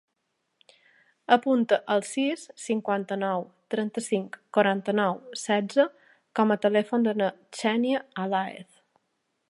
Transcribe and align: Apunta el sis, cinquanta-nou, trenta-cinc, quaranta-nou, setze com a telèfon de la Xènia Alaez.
Apunta 1.35 1.77
el 1.95 2.01
sis, 2.11 2.45
cinquanta-nou, 2.63 3.45
trenta-cinc, 3.75 4.39
quaranta-nou, 4.59 5.23
setze 5.45 5.87
com 6.41 6.55
a 6.55 6.59
telèfon 6.65 7.09
de 7.11 7.17
la 7.23 7.33
Xènia 7.61 8.03
Alaez. 8.27 8.83